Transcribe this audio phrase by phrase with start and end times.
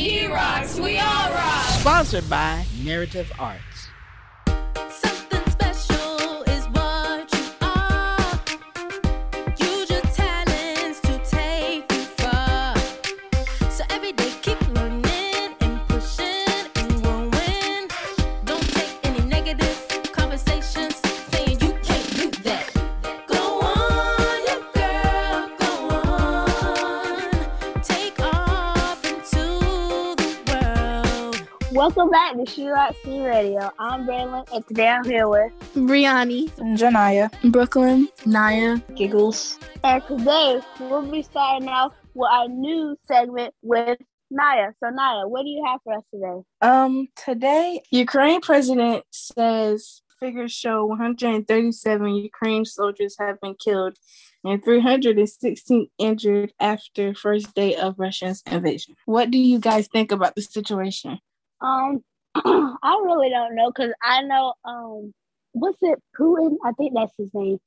[0.00, 1.64] he rocks, we all rock.
[1.80, 3.69] Sponsored by Narrative Arts.
[31.80, 33.72] Welcome back to She Rock C Radio.
[33.78, 35.50] I'm Braylon, and today I'm here with.
[35.74, 37.30] Brianni, and Janaya.
[37.50, 38.76] Brooklyn, Naya.
[38.94, 39.58] Giggles.
[39.82, 43.96] And today we'll be starting off with our new segment with
[44.30, 44.72] Naya.
[44.84, 46.42] So Naya, what do you have for us today?
[46.60, 53.96] Um, today, Ukraine president says figures show 137 Ukraine soldiers have been killed
[54.44, 58.96] and 316 injured after first day of Russia's invasion.
[59.06, 61.20] What do you guys think about the situation?
[61.60, 62.02] Um,
[62.34, 65.12] I really don't know because I know um,
[65.52, 65.98] what's it?
[66.18, 66.56] Putin.
[66.64, 67.58] I think that's his name.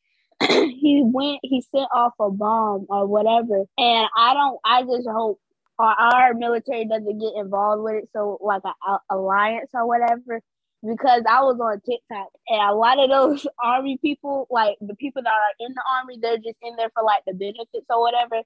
[0.49, 1.39] he went.
[1.43, 4.59] He sent off a bomb or whatever, and I don't.
[4.65, 5.39] I just hope
[5.79, 8.09] our, our military doesn't get involved with it.
[8.13, 10.41] So like a, alliance or whatever.
[10.85, 15.23] Because I was on TikTok and a lot of those army people, like the people
[15.23, 18.41] that are in the army, they're just in there for like the benefits or whatever.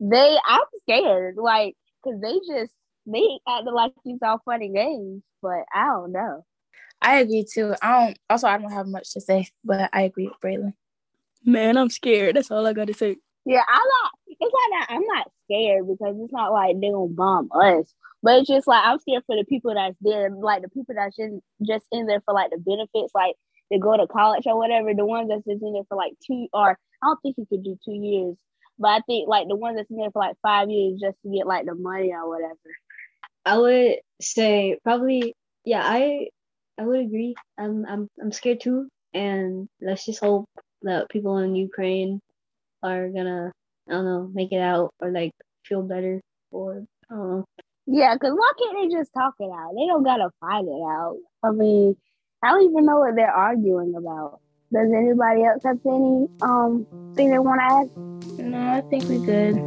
[0.00, 2.72] They, I'm scared, like, cause they just
[3.06, 6.44] they acting like these all funny games, but I don't know.
[7.00, 7.74] I agree too.
[7.82, 8.18] I don't.
[8.30, 10.74] Also, I don't have much to say, but I agree with Braylon.
[11.44, 12.36] Man, I'm scared.
[12.36, 13.16] That's all I gotta say.
[13.44, 14.12] Yeah, I'm not.
[14.28, 14.94] It's like that.
[14.94, 18.84] I'm not scared because it's not like they're gonna bomb us, but it's just like
[18.84, 22.22] I'm scared for the people that's there, like the people that's in, just in there
[22.24, 23.34] for like the benefits, like
[23.70, 24.94] they go to college or whatever.
[24.94, 27.64] The ones that's just in there for like two, or I don't think you could
[27.64, 28.36] do two years,
[28.78, 31.30] but I think like the ones that's in there for like five years just to
[31.30, 32.54] get like the money or whatever.
[33.44, 36.28] I would say probably yeah, I
[36.78, 37.34] I would agree.
[37.58, 38.88] I'm I'm I'm scared too.
[39.14, 40.48] And let's just hope
[40.82, 42.20] that people in Ukraine
[42.82, 43.52] are gonna
[43.88, 45.32] I don't know, make it out or like
[45.64, 46.20] feel better
[46.50, 47.44] or I don't know.
[47.86, 49.72] Yeah, because why can't they just talk it out?
[49.74, 51.16] They don't gotta fight it out.
[51.42, 51.96] I mean,
[52.42, 54.38] I don't even know what they're arguing about.
[54.72, 56.86] Does anybody else have any um
[57.16, 58.46] thing they want to add?
[58.46, 59.62] No, I think we're good.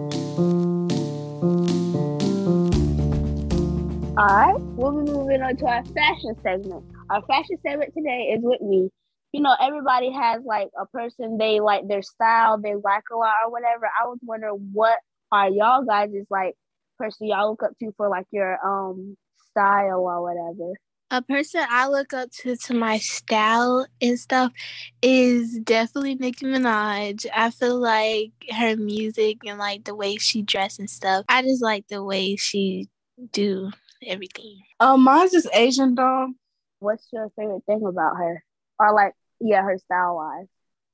[4.17, 6.85] All right, we'll be moving on to our fashion segment.
[7.09, 8.89] Our fashion segment today is with me.
[9.33, 13.33] You know, everybody has like a person they like their style, they like a lot
[13.45, 13.87] or whatever.
[13.87, 14.99] I was wondering what
[15.33, 16.53] are y'all guys is like
[16.97, 19.17] person y'all look up to for like your um
[19.51, 20.71] style or whatever.
[21.11, 24.53] A person I look up to to my style and stuff
[25.01, 27.25] is definitely Nicki Minaj.
[27.33, 31.25] I feel like her music and like the way she dress and stuff.
[31.27, 32.87] I just like the way she
[33.33, 33.71] do
[34.05, 34.59] everything.
[34.79, 36.31] Um, mine's just Asian doll.
[36.79, 38.43] What's your favorite thing about her?
[38.79, 40.47] Or like, yeah, her style wise.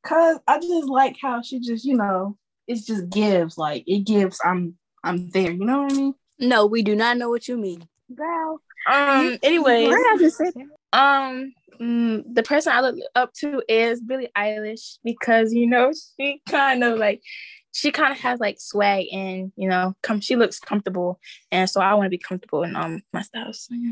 [0.03, 3.57] Cause I just like how she just, you know, it just gives.
[3.57, 4.39] Like it gives.
[4.43, 5.51] I'm, I'm there.
[5.51, 6.13] You know what I mean?
[6.39, 7.87] No, we do not know what you mean.
[8.13, 9.37] Girl, Um.
[9.43, 10.67] Anyways, Why I just say that?
[10.99, 16.41] um, mm, the person I look up to is Billie Eilish because you know she
[16.49, 17.21] kind of like
[17.71, 21.19] she kind of has like swag and you know come she looks comfortable
[21.51, 23.53] and so I want to be comfortable in um my style.
[23.53, 23.91] So, yeah.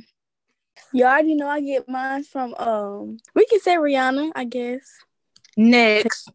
[0.93, 3.17] You already know I get mine from um.
[3.35, 4.87] We can say Rihanna, I guess.
[5.57, 6.29] Next,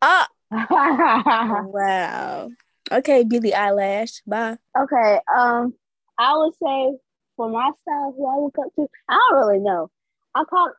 [0.00, 0.28] Ah.
[0.52, 0.66] okay.
[1.66, 2.50] wow.
[2.92, 4.20] Okay, Billie Eyelash.
[4.26, 4.58] Bye.
[4.78, 5.18] Okay.
[5.36, 5.74] Um,
[6.18, 6.98] I would say
[7.36, 9.90] for my style, who I look up to, I don't really know.
[10.34, 10.70] I call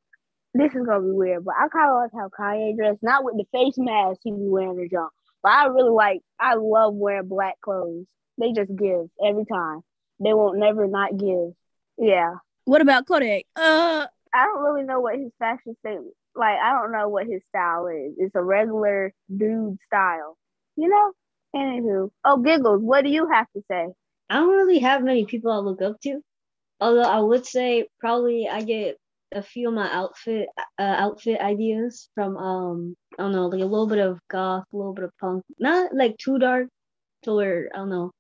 [0.53, 3.35] this is gonna be weird, but I kind of like how Kanye dressed, not with
[3.35, 5.11] the face mask he be wearing the jump,
[5.45, 6.21] but I really like.
[6.39, 8.05] I love wearing black clothes.
[8.39, 9.81] They just give every time.
[10.19, 11.51] They won't never not give.
[11.99, 12.37] Yeah.
[12.65, 13.43] what about Kodak?
[13.55, 16.15] Uh, I don't really know what his fashion statement.
[16.35, 18.13] Like I don't know what his style is.
[18.17, 20.35] It's a regular dude style,
[20.77, 21.11] you know.
[21.55, 22.81] Anywho, oh giggles.
[22.81, 23.85] What do you have to say?
[24.31, 26.21] I don't really have many people I look up to.
[26.81, 28.97] Although I would say probably I get
[29.31, 30.49] a few of my outfit
[30.79, 34.75] uh, outfit ideas from um I don't know like a little bit of goth, a
[34.77, 36.67] little bit of punk, not like too dark
[37.23, 38.11] to where I don't know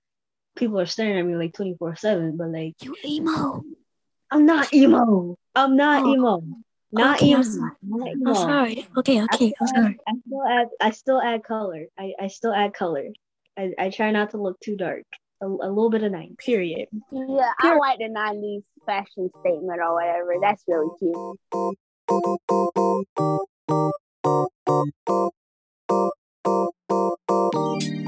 [0.55, 3.63] people are staring at me like twenty four seven, but like you emo.
[4.31, 5.37] I'm not emo.
[5.53, 6.43] I'm not Oh, emo.
[6.91, 8.29] Not okay, I'm emo.
[8.29, 8.87] I'm sorry.
[8.97, 9.99] Okay, okay, I'm still, add, sorry.
[10.07, 11.85] I still add I still add color.
[11.97, 13.09] I, I still add color.
[13.57, 15.03] I, I try not to look too dark.
[15.41, 16.37] A, a little bit of night.
[16.37, 16.87] Period.
[17.11, 20.35] Yeah, I like the '90s fashion statement or whatever.
[20.41, 22.64] That's really cute.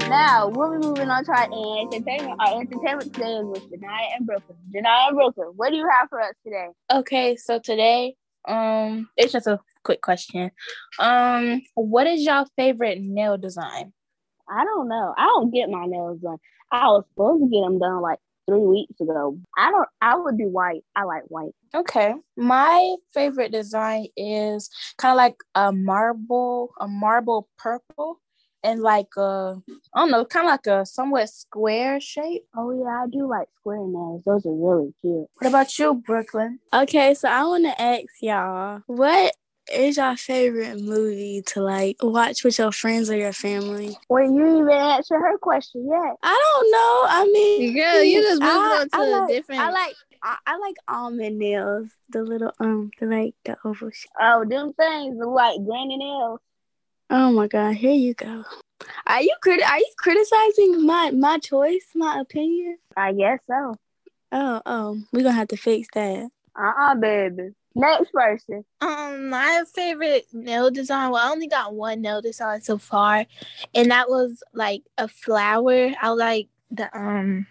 [0.08, 2.40] Now be moving on to our entertainment.
[2.40, 4.58] Our entertainment today is with Janaya and Brooklyn.
[4.74, 6.68] Janaya and Brooklyn, what do you have for us today?
[6.92, 8.14] Okay, so today,
[8.46, 10.50] um, it's just a quick question.
[10.98, 13.92] Um, what is your favorite nail design?
[14.48, 15.14] I don't know.
[15.16, 16.38] I don't get my nails done.
[16.70, 19.38] I was supposed to get them done like three weeks ago.
[19.56, 19.88] I don't.
[20.00, 20.82] I would do white.
[20.96, 21.52] I like white.
[21.74, 28.20] Okay, my favorite design is kind of like a marble, a marble purple,
[28.64, 29.56] and like a
[29.94, 32.44] I don't know, kind of like a somewhat square shape.
[32.56, 34.22] Oh yeah, I do like square nails.
[34.24, 35.26] Those are really cute.
[35.34, 36.58] What about you, Brooklyn?
[36.72, 39.34] Okay, so I want to ask y'all, what
[39.72, 43.96] is your favorite movie to like watch with your friends or your family?
[44.08, 46.16] Wait, you even answer her question yet?
[46.22, 47.04] I don't know.
[47.08, 49.60] I mean, Girl, you just moved I- on to I a like- different.
[49.60, 53.90] I like I, I like almond nails, the little um, the like the oval.
[53.90, 54.10] shape.
[54.20, 56.40] Oh, them things look like granny nails.
[57.10, 58.44] Oh my god, here you go.
[59.06, 59.62] Are you crit?
[59.62, 62.78] Are you criticizing my my choice, my opinion?
[62.96, 63.76] I guess so.
[64.32, 66.28] Oh oh, we're gonna have to fix that.
[66.58, 67.50] Uh-uh, baby.
[67.74, 68.64] Next person.
[68.80, 71.12] Um, my favorite nail design.
[71.12, 73.24] Well, I only got one nail design so far,
[73.74, 75.92] and that was like a flower.
[76.00, 77.46] I like the um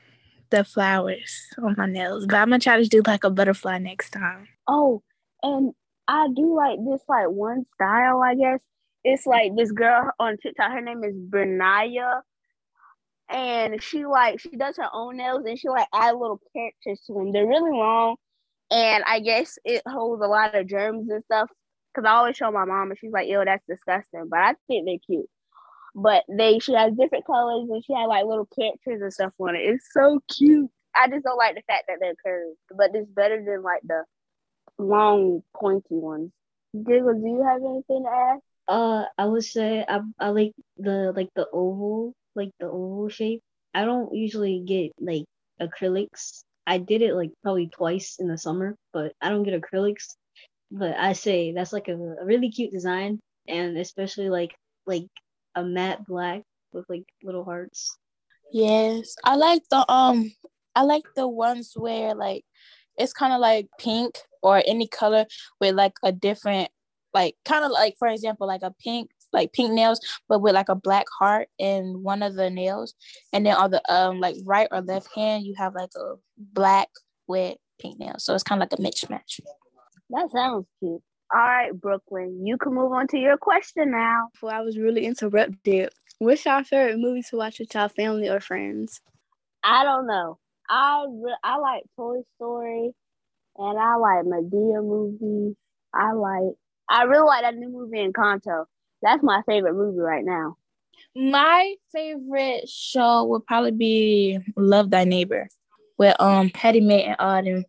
[0.50, 4.12] the flowers on my nails, but I'm gonna try to do like a butterfly next
[4.12, 4.50] time.
[4.68, 5.02] Oh,
[5.42, 5.74] and
[6.08, 8.60] I do like this like one style, I guess.
[9.04, 12.22] It's like this girl on TikTok, her name is Bernaya.
[13.30, 17.14] And she like she does her own nails and she like add little characters to
[17.14, 17.32] them.
[17.32, 18.16] They're really long.
[18.70, 21.50] And I guess it holds a lot of germs and stuff.
[21.96, 24.28] Cause I always show my mom and she's like, yo, that's disgusting.
[24.30, 25.30] But I think they're cute.
[25.96, 29.56] But they she has different colors and she had like little characters and stuff on
[29.56, 29.62] it.
[29.62, 30.70] It's so cute.
[30.96, 32.58] I just don't like the fact that they're curved.
[32.76, 34.04] But it's better than like the
[34.78, 36.32] long pointy ones.
[36.74, 38.40] Diggle, do you have anything to add?
[38.68, 43.42] Uh, I would say I I like the like the oval, like the oval shape.
[43.74, 45.26] I don't usually get like
[45.62, 46.44] acrylics.
[46.68, 50.16] I did it like probably twice in the summer, but I don't get acrylics.
[50.70, 54.54] But I say that's like a, a really cute design, and especially like
[54.86, 55.08] like
[55.56, 56.44] a matte black
[56.74, 57.98] with like little hearts.
[58.52, 60.30] Yes, I like the um,
[60.76, 62.44] I like the ones where like
[62.98, 65.26] it's kind of like pink or any color
[65.62, 66.70] with like a different,
[67.14, 70.70] like kind of like for example, like a pink, like pink nails, but with like
[70.70, 72.94] a black heart in one of the nails,
[73.34, 76.90] and then on the um like right or left hand you have like a black
[77.28, 79.40] with pink nails, so it's kind of like a mismatch.
[80.10, 81.02] That sounds cute.
[81.34, 84.30] All right, Brooklyn, you can move on to your question now.
[84.34, 85.90] Before I was really interrupted.
[86.20, 89.02] What's your favorite movie to watch with your family or friends?
[89.64, 90.40] I don't know.
[90.70, 92.92] I re- I like Toy Story,
[93.58, 95.56] and I like Madea movies.
[95.94, 96.56] I like.
[96.90, 98.66] I really like that new movie Encanto.
[99.02, 100.58] That's my favorite movie right now.
[101.16, 105.50] My favorite show would probably be Love Thy Neighbor
[105.98, 107.64] with um Hattie Mae and Auden.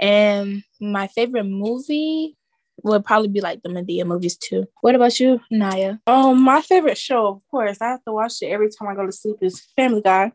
[0.00, 2.36] And my favorite movie
[2.84, 4.66] would probably be like the Madea movies too.
[4.80, 5.96] What about you, Naya?
[6.06, 9.06] Um, my favorite show, of course, I have to watch it every time I go
[9.06, 10.32] to sleep is Family Guy.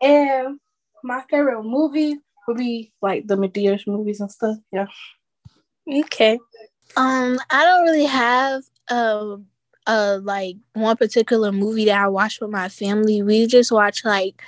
[0.00, 0.58] And
[1.04, 4.56] my favorite movie would be like the Madea movies and stuff.
[4.72, 4.86] Yeah.
[5.88, 6.38] Okay.
[6.96, 9.36] Um, I don't really have a,
[9.86, 13.22] uh, like one particular movie that I watch with my family.
[13.22, 14.42] We just watch like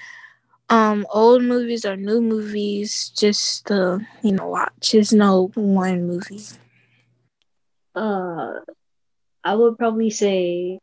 [0.71, 4.93] um old movies or new movies just to you know watch.
[4.93, 6.45] There's no one movie.
[7.95, 8.61] Uh,
[9.45, 10.79] I would probably say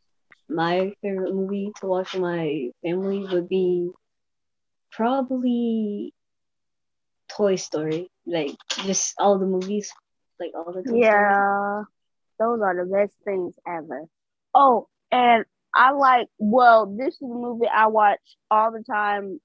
[0.50, 3.91] my favorite movie to watch with my family would be
[4.91, 6.13] probably
[7.30, 8.10] Toy Story.
[8.25, 9.91] Like just all the movies,
[10.39, 11.86] like all the Toy Story.
[12.39, 14.06] Those are the best things ever.
[14.54, 16.27] Oh, and I like.
[16.38, 19.39] Well, this is a movie I watch all the time,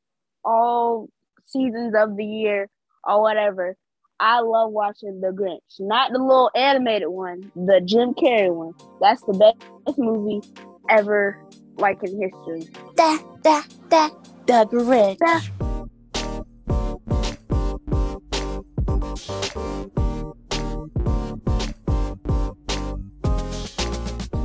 [0.45, 1.09] all
[1.47, 2.69] seasons of the year
[3.05, 3.77] or whatever.
[4.19, 8.75] I love watching The Grinch, not the little animated one, the Jim Carrey one.
[9.01, 10.43] That's the best movie
[10.91, 11.39] ever,
[11.79, 12.69] like in history.
[12.97, 14.11] Da da da
[14.47, 15.19] the Grinch.
[15.19, 15.70] Da.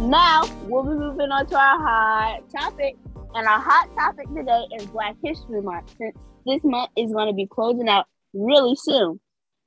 [0.06, 2.96] Now we'll be moving on to our hot topic,
[3.34, 5.96] and our hot topic today is Black History Month.
[5.98, 9.20] Since this month is going to be closing out really soon,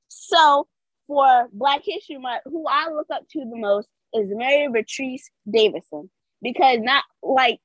[0.06, 0.68] so
[1.08, 6.08] for Black History Month, who I look up to the most is Mary Patrice Davidson
[6.40, 7.58] because not like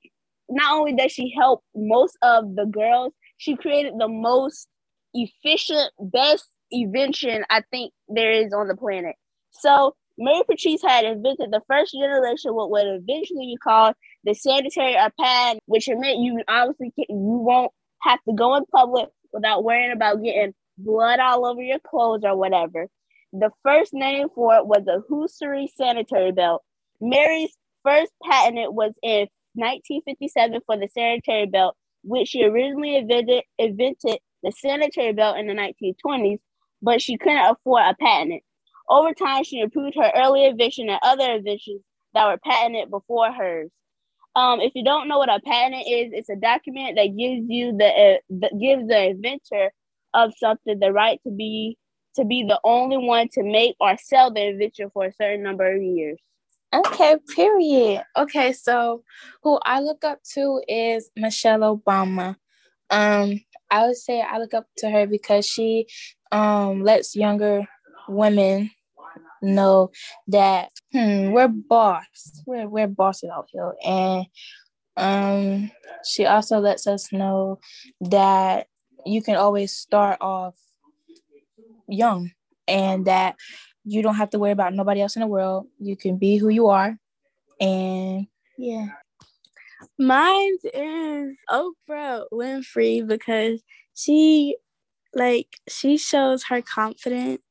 [0.50, 4.68] not only does she help most of the girls, she created the most
[5.13, 9.15] efficient, best invention I think there is on the planet.
[9.51, 14.96] So Mary Patrice had invented the first generation what would eventually be called the sanitary
[15.20, 19.91] pad, which meant you obviously can, you won't have to go in public without worrying
[19.91, 22.88] about getting blood all over your clothes or whatever.
[23.32, 26.62] The first name for it was a Hoosery sanitary belt.
[27.01, 34.20] Mary's first patent was in 1957 for the sanitary belt, which she originally invented, invented
[34.43, 36.39] the sanitary belt in the 1920s,
[36.82, 38.43] but she couldn't afford a patent.
[38.93, 41.81] Over time, she improved her early invention and other inventions
[42.13, 43.71] that were patented before hers.
[44.35, 47.75] Um, if you don't know what a patent is, it's a document that gives you
[47.75, 49.71] the uh, gives the inventor
[50.13, 51.75] of something the right to be
[52.17, 55.75] to be the only one to make or sell the invention for a certain number
[55.75, 56.19] of years.
[56.71, 58.03] Okay, period.
[58.15, 59.03] Okay, so
[59.41, 62.35] who I look up to is Michelle Obama.
[62.91, 65.88] Um, I would say I look up to her because she
[66.31, 67.67] um lets younger
[68.07, 68.69] women
[69.43, 69.91] know
[70.27, 72.41] that hmm, we're boss.
[72.45, 73.73] We're we're bosses out here.
[73.85, 74.25] And
[74.95, 75.71] um
[76.05, 77.59] she also lets us know
[78.01, 78.67] that
[79.05, 80.55] you can always start off
[81.88, 82.31] young
[82.67, 83.35] and that
[83.85, 85.67] you don't have to worry about nobody else in the world.
[85.79, 86.97] You can be who you are.
[87.59, 88.88] And yeah.
[90.00, 93.62] Mine is Oprah Winfrey because
[93.93, 94.55] she
[95.13, 97.41] like she shows her confidence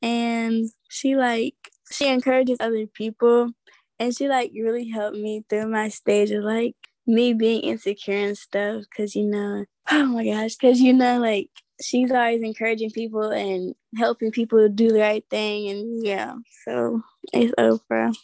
[0.00, 1.54] and she like
[1.90, 3.50] she encourages other people
[3.98, 6.74] and she like really helped me through my stage of like
[7.06, 11.48] me being insecure and stuff because you know oh my gosh because you know like
[11.80, 17.00] she's always encouraging people and helping people do the right thing and yeah so
[17.32, 18.14] it's oprah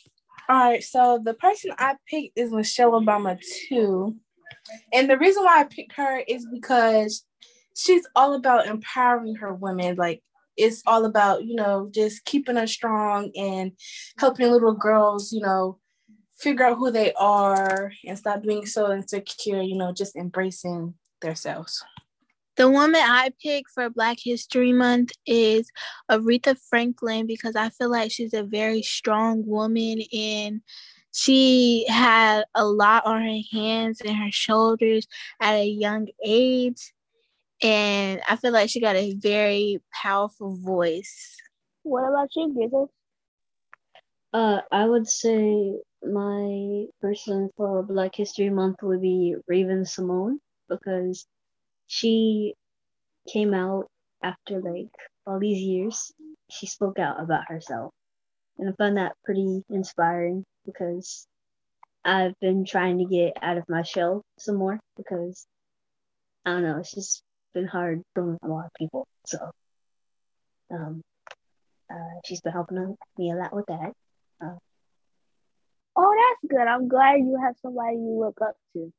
[0.48, 4.14] all right so the person i picked is michelle obama too
[4.92, 7.24] and the reason why i picked her is because
[7.76, 10.22] she's all about empowering her women like
[10.56, 13.72] it's all about you know just keeping us strong and
[14.18, 15.78] helping little girls you know
[16.36, 21.84] figure out who they are and stop being so insecure you know just embracing themselves.
[22.56, 25.70] The woman I picked for Black History Month is
[26.10, 30.62] Aretha Franklin because I feel like she's a very strong woman and
[31.12, 35.06] she had a lot on her hands and her shoulders
[35.40, 36.94] at a young age
[37.62, 41.36] and I feel like she got a very powerful voice.
[41.84, 42.90] What about you, Gizzle?
[44.32, 51.26] Uh, I would say my person for Black History Month would be Raven-Symoné because
[51.86, 52.54] she
[53.28, 53.88] came out
[54.22, 54.90] after like
[55.26, 56.12] all these years.
[56.50, 57.92] She spoke out about herself,
[58.58, 61.26] and I found that pretty inspiring because
[62.04, 65.46] I've been trying to get out of my shell some more because
[66.46, 66.78] I don't know.
[66.78, 67.22] It's just
[67.56, 69.08] been hard for a lot of people.
[69.24, 69.38] So,
[70.70, 71.02] um,
[71.90, 73.92] uh, she's been helping me a lot with that.
[74.44, 74.58] Uh,
[75.96, 76.66] oh, that's good.
[76.66, 78.92] I'm glad you have somebody you look up to.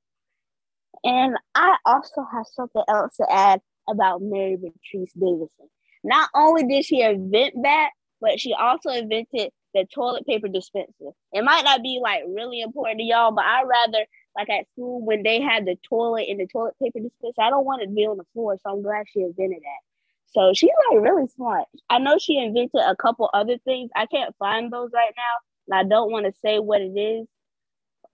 [1.03, 5.69] And I also have something else to add about Mary Patrice Davidson.
[6.03, 11.11] Not only did she invent that, but she also invented the toilet paper dispenser.
[11.31, 14.05] It might not be like really important to y'all, but I rather
[14.35, 17.41] like at school when they had the toilet and the toilet paper dispenser.
[17.41, 20.33] I don't want it to be on the floor, so I'm glad she invented that.
[20.33, 21.65] So she's like really smart.
[21.89, 23.91] I know she invented a couple other things.
[23.95, 27.27] I can't find those right now, and I don't want to say what it is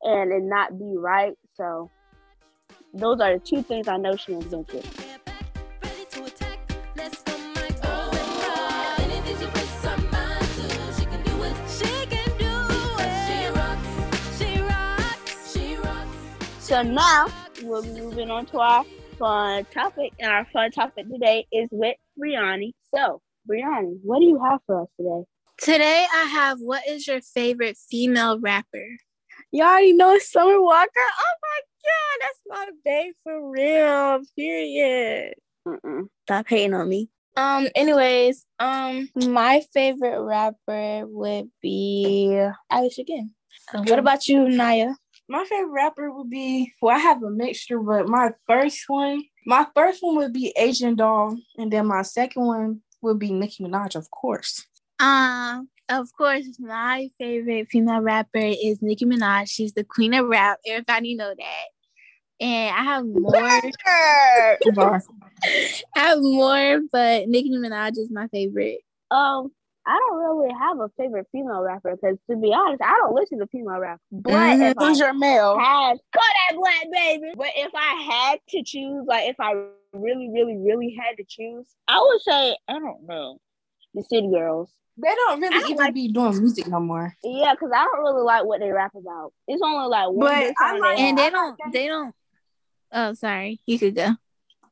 [0.01, 1.33] and it not be right.
[1.55, 1.89] So
[2.93, 4.85] those are the two things I know she invented.
[16.73, 17.27] So now
[17.61, 18.83] we'll be moving on to our
[19.19, 22.71] fun topic, and our fun topic today is with Brianni.
[22.91, 25.23] So, Brianni, what do you have for us today?
[25.59, 28.87] Today I have what is your favorite female rapper?
[29.51, 30.89] You already know Summer Walker.
[30.97, 34.21] Oh my god, that's my babe for real.
[34.35, 35.35] Period.
[35.67, 36.07] Mm-mm.
[36.23, 37.07] Stop hating on me.
[37.37, 37.67] Um.
[37.75, 42.35] Anyways, um, my favorite rapper would be
[42.71, 43.35] Alice again.
[43.71, 44.93] What about you, Naya?
[45.27, 49.65] My favorite rapper would be well, I have a mixture, but my first one, my
[49.75, 53.95] first one would be Asian Doll, and then my second one would be Nicki Minaj,
[53.95, 54.65] of course.
[54.99, 59.49] Um, of course, my favorite female rapper is Nicki Minaj.
[59.49, 60.59] She's the queen of rap.
[60.65, 61.65] Everybody know that.
[62.39, 63.35] And I have more.
[65.45, 68.79] I have more, but Nicki Minaj is my favorite.
[69.11, 69.51] Um,
[69.85, 73.39] I don't really have a favorite female rapper because, to be honest, I don't listen
[73.39, 73.99] to female rap.
[74.11, 74.83] But mm-hmm.
[74.83, 75.57] who's your male?
[75.57, 77.33] Had, call that black baby.
[77.35, 79.53] But if I had to choose, like if I
[79.93, 83.39] really, really, really had to choose, I would say I don't know.
[83.93, 84.71] the City Girls.
[84.95, 87.15] They don't really don't even like- be doing music no more.
[87.23, 89.33] Yeah, because I don't really like what they rap about.
[89.47, 91.59] It's only like one But I like- And they don't.
[91.71, 92.15] They don't.
[92.91, 93.59] Oh, sorry.
[93.65, 94.15] You could go.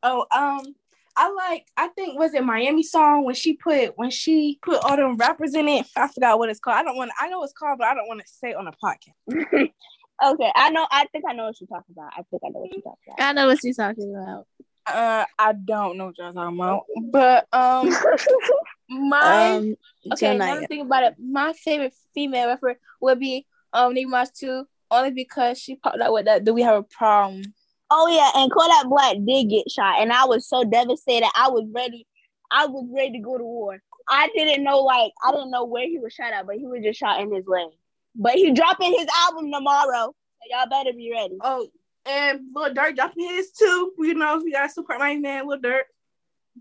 [0.04, 0.76] Oh, um,
[1.18, 1.66] I like.
[1.78, 5.54] I think was it Miami song when she put when she put all them rappers
[5.56, 5.86] in it.
[5.96, 6.78] I forgot what it's called.
[6.78, 7.12] I don't want.
[7.20, 9.14] I know what it's called, but I don't want to say it on a podcast.
[10.26, 10.88] okay, I know.
[10.90, 12.12] I think I know what you're talking about.
[12.14, 13.26] I think I know what you're talking about.
[13.26, 14.48] I know what you're talking about.
[14.88, 17.90] Uh, I don't know what y'all talking about, but um,
[18.90, 19.76] my Um,
[20.14, 20.48] Okay, Janaya.
[20.48, 25.12] one thing about it, my favorite female rapper would be um Nicki Minaj too, only
[25.12, 26.44] because she popped out with that.
[26.44, 27.44] Do we have a problem?
[27.94, 31.28] Oh yeah, and Kodak Black did get shot, and I was so devastated.
[31.36, 32.08] I was ready.
[32.50, 33.82] I was ready to go to war.
[34.08, 36.82] I didn't know, like, I didn't know where he was shot at, but he was
[36.84, 37.68] just shot in his leg.
[38.16, 41.38] But he dropping his album tomorrow, so y'all better be ready.
[41.42, 41.68] oh,
[42.06, 43.92] and Lil Durk dropping his too.
[44.00, 45.84] You know, we gotta support my man Lil Durk.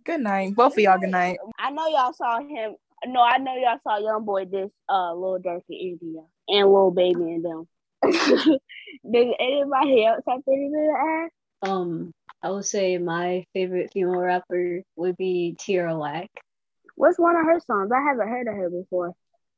[0.04, 0.98] Good night, both of y'all.
[0.98, 1.38] Good night.
[1.58, 2.74] I know y'all saw him.
[3.06, 6.90] No, I know y'all saw Young Boy this uh Lil Durk in India and Lil
[6.90, 7.68] Baby and them.
[9.12, 11.28] Did anybody else have anything to
[11.64, 11.70] add?
[11.70, 16.30] Um, I would say my favorite female rapper would be Tierra Whack.
[16.96, 17.90] What's one of her songs?
[17.92, 19.12] I haven't heard of her before.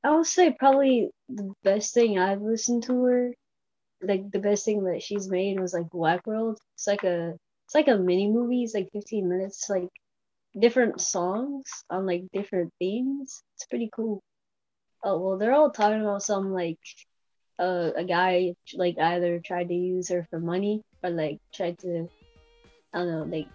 [0.04, 3.34] I would say probably the best thing I've listened to her,
[4.00, 6.58] like the best thing that she's made was like Whack World.
[6.74, 7.34] It's like a
[7.66, 8.64] it's like a mini movie.
[8.64, 9.88] It's like 15 minutes, like
[10.58, 13.42] different songs on like different themes.
[13.56, 14.22] It's pretty cool.
[15.04, 16.78] Oh well, they're all talking about some like
[17.58, 22.08] uh, a guy like either tried to use her for money or like tried to
[22.92, 23.48] I don't know like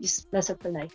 [0.00, 0.92] just mess up her life.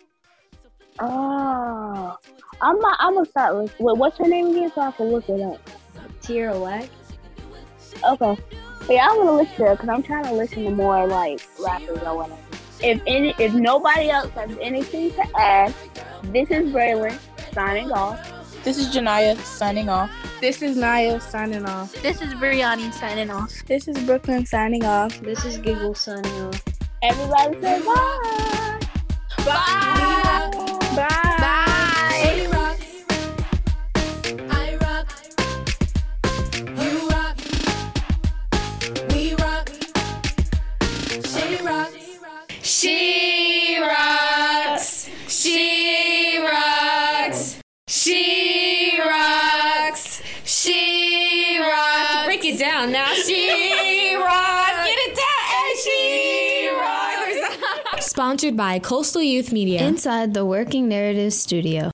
[0.98, 2.16] Oh,
[2.60, 5.28] I'm not, I'm gonna start with wait, what's her name again so I can look
[5.28, 5.60] it up.
[6.20, 6.88] Tierra Whack.
[8.04, 8.36] Okay,
[8.88, 12.16] yeah, I'm gonna listen to because I'm trying to listen to more like rappers or
[12.16, 12.40] whatever.
[12.82, 15.74] If any, if nobody else has anything to add,
[16.24, 17.18] this is Braylon
[17.52, 18.35] signing off.
[18.66, 20.10] This is Janaya signing off.
[20.40, 21.92] This is Naya signing off.
[22.02, 23.52] This is Brianni signing off.
[23.66, 25.20] This is Brooklyn signing off.
[25.20, 26.64] This is Giggle signing off.
[27.00, 28.80] Everybody say bye.
[29.36, 29.44] Bye.
[29.44, 30.05] Bye.
[58.46, 61.82] Sponsored by Coastal Youth Media inside the Working Narrative Studio.